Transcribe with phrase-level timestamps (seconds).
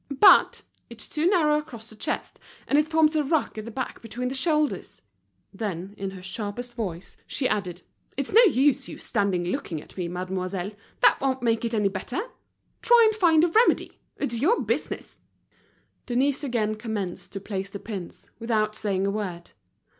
[0.19, 4.01] "But it's too narrow across the chest, and it forms a ruck at the back
[4.01, 5.03] between the shoulders."
[5.53, 7.83] Then, in her sharpest voice, she added:
[8.17, 12.19] "It's no use you standing looking at me, mademoiselle, that won't make it any better!
[12.81, 13.99] Try and find a remedy.
[14.17, 15.19] It's your business."
[16.07, 19.51] Denise again commenced to place the pins, without saying a word.